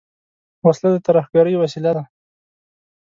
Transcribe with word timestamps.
وسله 0.65 0.89
د 0.93 0.97
ترهګرۍ 1.07 1.53
وسیله 1.57 1.91
ده 1.97 2.03